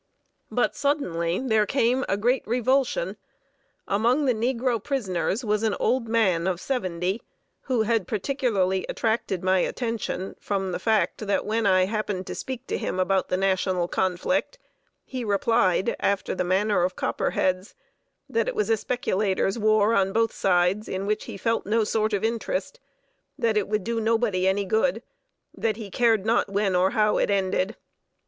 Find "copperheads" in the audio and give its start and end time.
16.95-17.75